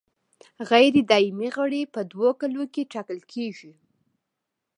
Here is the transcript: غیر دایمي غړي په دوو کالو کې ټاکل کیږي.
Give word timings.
غیر 0.69 0.93
دایمي 1.09 1.49
غړي 1.57 1.81
په 1.93 1.99
دوو 2.11 2.29
کالو 2.39 2.63
کې 2.73 2.89
ټاکل 2.93 3.19
کیږي. 3.31 3.73